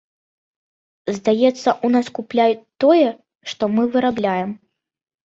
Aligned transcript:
Здаецца, 1.17 1.69
у 1.87 1.91
нас 1.95 2.09
купляюць 2.19 2.63
тое, 2.85 3.05
што 3.53 3.63
мы 3.75 3.83
вырабляем. 3.97 4.57